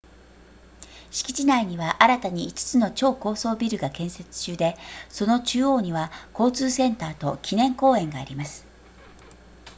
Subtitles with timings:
[1.11, 4.75] 敷地内には新たに5つの超高層ビルが建設中で
[5.09, 8.65] その中央には交通センターと記念公園があります